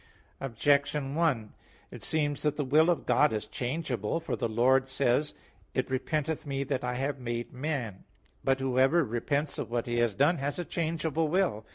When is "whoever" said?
8.61-9.03